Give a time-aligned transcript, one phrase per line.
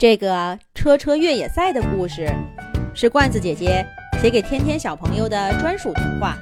[0.00, 2.26] 这个车车越野赛的故事，
[2.94, 3.84] 是罐子姐姐
[4.18, 6.38] 写给天天小朋友的专属童话。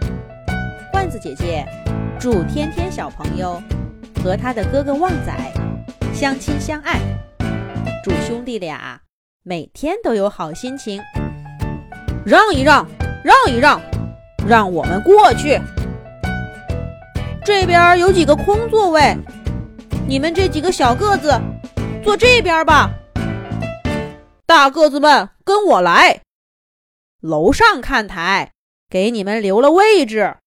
[0.92, 1.66] 罐子姐姐
[2.20, 3.60] 祝天天小朋友
[4.22, 5.34] 和他的哥哥旺仔
[6.14, 7.00] 相亲相爱，
[8.04, 9.00] 祝兄弟俩
[9.42, 11.02] 每天都有好心情。
[12.24, 12.86] 让一让，
[13.24, 13.80] 让一让，
[14.46, 15.60] 让我们过去。
[17.44, 19.16] 这边有几个空座位，
[20.06, 21.36] 你们这几个小个子
[22.04, 22.88] 坐这边吧。
[24.48, 26.22] 大个子们跟我来，
[27.20, 28.54] 楼上看台
[28.88, 30.38] 给你们留了位置。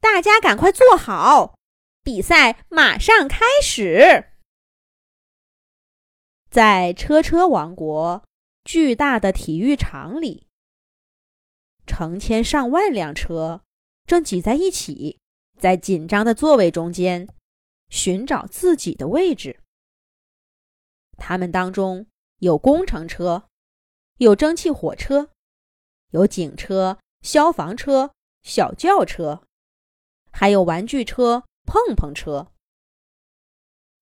[0.00, 1.54] 大家赶快坐好，
[2.02, 4.32] 比赛马上开始。
[6.50, 8.24] 在车车王国
[8.64, 10.46] 巨大的体育场里，
[11.86, 13.62] 成千上万辆车
[14.06, 15.20] 正挤在一起，
[15.58, 17.28] 在紧张的座位中间
[17.90, 19.60] 寻找自己的位置。
[21.18, 22.06] 他们当中。
[22.40, 23.48] 有工程车，
[24.16, 25.28] 有蒸汽火车，
[26.12, 29.42] 有警车、消防车、小轿车，
[30.32, 32.50] 还有玩具车、碰碰车。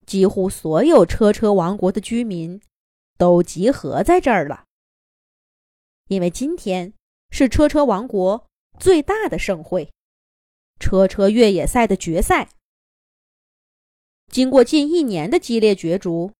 [0.05, 2.61] 几乎所有车车王国的居民
[3.17, 4.63] 都集合在这儿了，
[6.07, 6.93] 因为今天
[7.31, 8.47] 是车车王国
[8.79, 9.91] 最大的盛会——
[10.79, 12.49] 车车越野赛的决赛。
[14.31, 16.31] 经过近一年的激烈角逐。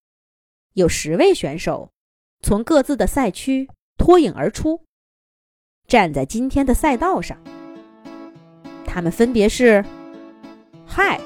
[0.73, 1.91] 有十位选手
[2.41, 3.67] 从各自的赛区
[3.97, 4.81] 脱颖而出，
[5.87, 7.37] 站在今天的赛道上。
[8.85, 9.83] 他们分别是……
[10.85, 11.19] 嗨，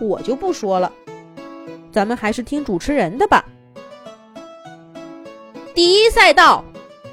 [0.00, 0.92] 我就不说了，
[1.92, 3.44] 咱们还是听主持人的吧。
[5.74, 6.64] 第一赛道，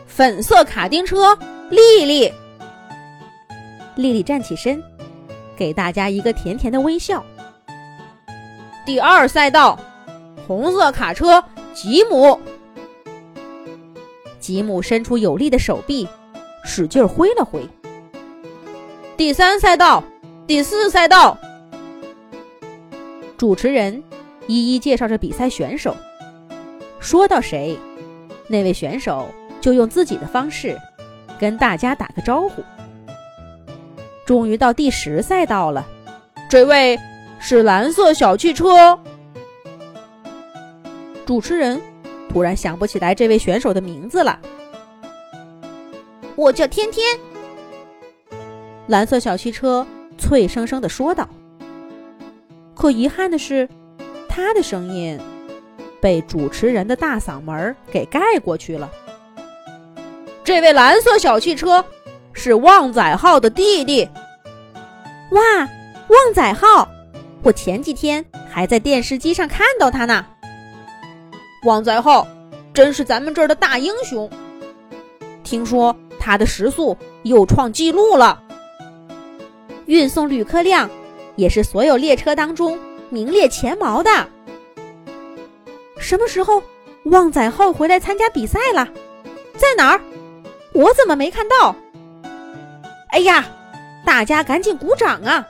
[0.07, 1.37] 粉色卡丁车，
[1.69, 2.31] 丽丽。
[3.95, 4.81] 丽丽站起身，
[5.55, 7.23] 给大家一个甜甜的微笑。
[8.85, 9.77] 第二赛道。
[10.51, 11.41] 红色卡车，
[11.73, 12.37] 吉姆。
[14.37, 16.05] 吉姆伸出有力的手臂，
[16.65, 17.65] 使劲挥了挥。
[19.15, 20.03] 第三赛道，
[20.45, 21.37] 第四赛道。
[23.37, 24.03] 主持人
[24.45, 25.95] 一一介绍着比赛选手，
[26.99, 27.79] 说到谁，
[28.49, 29.29] 那位选手
[29.61, 30.77] 就用自己的方式
[31.39, 32.61] 跟大家打个招呼。
[34.25, 35.87] 终于到第十赛道了，
[36.49, 36.99] 这位
[37.39, 38.99] 是蓝色小汽车。
[41.25, 41.81] 主持人
[42.29, 44.39] 突然想不起来这位选手的名字了。
[46.35, 47.05] 我叫天天。
[48.87, 49.85] 蓝色小汽车
[50.17, 51.27] 脆生生的说道。
[52.73, 53.69] 可遗憾的是，
[54.27, 55.19] 他的声音
[56.01, 58.89] 被主持人的大嗓门给盖过去了。
[60.43, 61.85] 这位蓝色小汽车
[62.33, 64.09] 是旺仔号的弟弟。
[65.31, 66.89] 哇，旺仔号！
[67.43, 70.25] 我前几天还在电视机上看到他呢。
[71.63, 72.27] 旺仔号
[72.73, 74.29] 真是咱们这儿的大英雄。
[75.43, 78.41] 听说他的时速又创纪录了，
[79.85, 80.89] 运送旅客量
[81.35, 82.79] 也是所有列车当中
[83.09, 84.09] 名列前茅的。
[85.99, 86.63] 什么时候
[87.05, 88.87] 旺仔号回来参加比赛了？
[89.55, 90.01] 在哪儿？
[90.73, 91.75] 我怎么没看到？
[93.09, 93.45] 哎呀，
[94.05, 95.45] 大家赶紧鼓掌啊！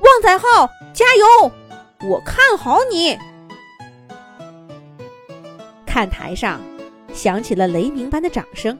[0.00, 1.50] 旺仔号加油！
[2.08, 3.18] 我看好你。
[6.00, 6.58] 看台上
[7.12, 8.78] 响起了雷鸣般的掌声，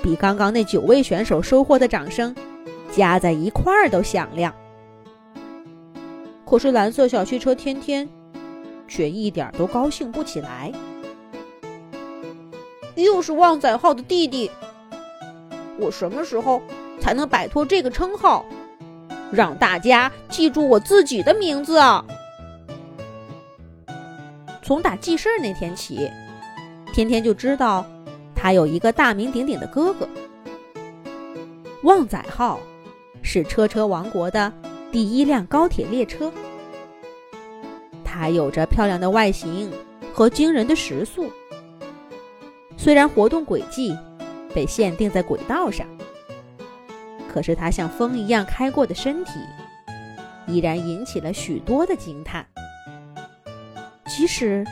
[0.00, 2.32] 比刚刚那九位选手收获的掌声
[2.92, 4.54] 加在一块儿都响亮。
[6.46, 8.08] 可是蓝色小汽车天天
[8.86, 10.70] 却一点都高兴不起来。
[12.94, 14.48] 又是旺仔号的弟弟，
[15.76, 16.62] 我什么时候
[17.00, 18.46] 才能摆脱这个称号，
[19.32, 22.04] 让大家记住我自己的名字啊？
[24.70, 26.08] 从打记事那天起，
[26.92, 27.84] 天天就知道
[28.36, 30.08] 他有一个大名鼎鼎的哥哥——
[31.82, 32.60] 旺仔号，
[33.20, 34.52] 是车车王国的
[34.92, 36.32] 第一辆高铁列车。
[38.04, 39.72] 它有着漂亮的外形
[40.12, 41.32] 和惊人的时速，
[42.76, 43.92] 虽然活动轨迹
[44.54, 45.84] 被限定在轨道上，
[47.28, 49.32] 可是它像风一样开过的身体，
[50.46, 52.46] 依然引起了许多的惊叹。
[54.20, 54.62] 即使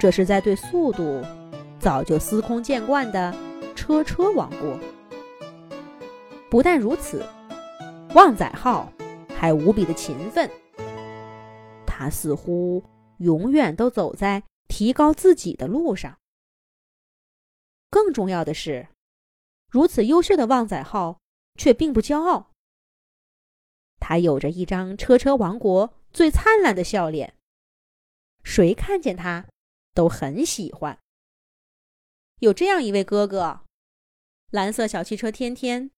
[0.00, 1.22] 这是在对速度
[1.78, 3.32] 早就司空见惯的
[3.76, 4.76] 车车王国。
[6.50, 7.24] 不但如此，
[8.16, 8.92] 旺仔号
[9.32, 10.50] 还无比的勤奋。
[11.86, 12.82] 他似乎
[13.18, 16.18] 永远都走在提高自己的路上。
[17.90, 18.88] 更重要的是，
[19.70, 21.20] 如此优秀的旺仔号
[21.54, 22.50] 却并不骄傲。
[24.00, 27.37] 他有着一张车车王国最灿烂的笑脸。
[28.42, 29.48] 谁看见他，
[29.94, 30.98] 都很喜欢。
[32.40, 33.64] 有这样一位哥哥，
[34.50, 35.90] 蓝色小汽车天天，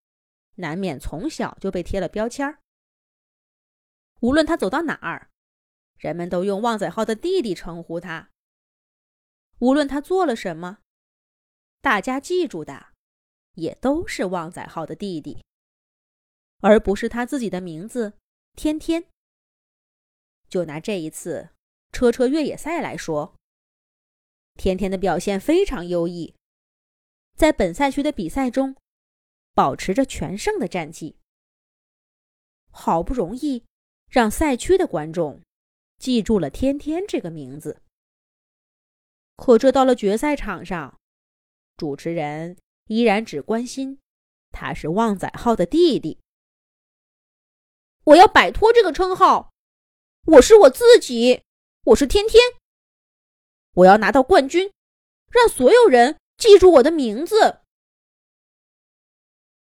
[0.56, 2.60] 难免从小就被贴了标签儿。
[4.20, 5.30] 无论他走到哪儿，
[5.96, 8.30] 人们都用旺仔号的弟弟称呼他。
[9.58, 10.78] 无论他做了什么，
[11.80, 12.94] 大家记住的
[13.54, 15.44] 也都是旺仔号的弟弟，
[16.60, 18.14] 而不是他自己的名字
[18.56, 19.06] 天天。
[20.48, 21.50] 就拿这一次
[21.92, 23.34] 车车越野赛来说。
[24.54, 26.34] 天天的表现非常优异，
[27.34, 28.76] 在本赛区的比赛中，
[29.54, 31.16] 保持着全胜的战绩。
[32.70, 33.64] 好不容易
[34.06, 35.40] 让赛区的观众
[35.98, 37.82] 记住了天天这个名字，
[39.36, 41.00] 可这到了决赛场上，
[41.76, 43.98] 主持人依然只关心
[44.50, 46.18] 他是旺仔号的弟弟。
[48.04, 49.52] 我要摆脱这个称号，
[50.26, 51.42] 我是我自己，
[51.84, 52.42] 我是天天。
[53.72, 54.70] 我要拿到冠军，
[55.30, 57.60] 让所有人记住我的名字。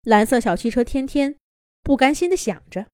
[0.01, 1.37] 蓝色小汽车天天
[1.81, 2.87] 不甘心的想着。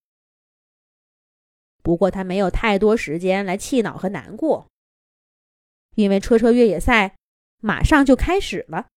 [1.82, 4.68] 不过他没有太多时间来气恼和难过，
[5.96, 7.16] 因为车车越野赛
[7.62, 8.90] 马上就开始了。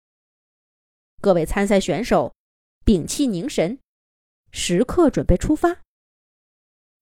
[1.23, 2.35] 各位参赛选手
[2.85, 3.79] 屏气凝神，
[4.53, 5.81] 时刻准备出发。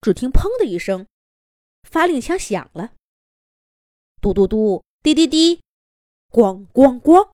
[0.00, 1.06] 只听“砰”的一声，
[1.82, 2.94] 发令枪响了，
[4.26, 4.84] 嘟嘟嘟。
[5.05, 5.62] 滴滴滴，
[6.31, 7.31] 咣咣咣！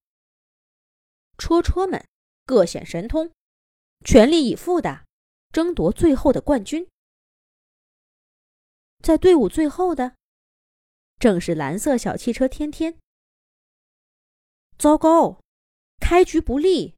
[1.39, 2.07] 车车们
[2.45, 3.33] 各显神通，
[4.05, 5.07] 全力以赴的
[5.53, 6.87] 争夺最后的冠军。
[9.03, 10.17] 在队伍最后的，
[11.19, 12.99] 正是蓝色小汽车天天。
[14.77, 15.41] 糟糕，
[15.99, 16.95] 开局不利，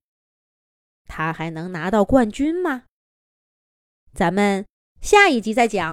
[1.05, 2.87] 他还能拿到冠军吗？
[4.13, 4.67] 咱们
[5.01, 5.93] 下一集再讲。